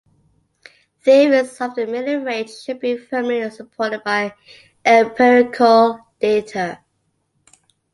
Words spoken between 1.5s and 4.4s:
of the middle range should be firmly supported by